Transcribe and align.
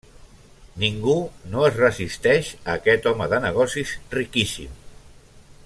Ningú 0.83 1.17
no 1.51 1.65
es 1.67 1.75
resisteix 1.81 2.49
a 2.63 2.77
aquest 2.79 3.05
home 3.13 3.29
de 3.35 3.41
negocis 3.45 3.93
riquíssim. 4.19 4.77